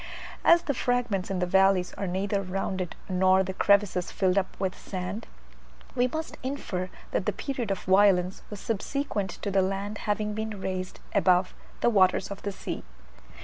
As 0.43 0.63
the 0.63 0.73
fragments 0.73 1.29
in 1.29 1.37
the 1.37 1.45
valleys 1.45 1.93
are 1.93 2.07
neither 2.07 2.41
rounded 2.41 2.95
nor 3.07 3.43
the 3.43 3.53
crevices 3.53 4.11
filled 4.11 4.35
up 4.35 4.59
with 4.59 4.75
sand, 4.75 5.27
we 5.93 6.07
must 6.07 6.39
infer 6.41 6.89
that 7.11 7.27
the 7.27 7.31
period 7.31 7.69
of 7.69 7.83
violence 7.83 8.41
was 8.49 8.59
subsequent 8.59 9.29
to 9.43 9.51
the 9.51 9.61
land 9.61 9.99
having 10.09 10.33
been 10.33 10.59
raised 10.59 10.99
above 11.13 11.53
the 11.81 11.89
waters 11.91 12.31
of 12.31 12.41
the 12.41 12.51
sea. 12.51 12.81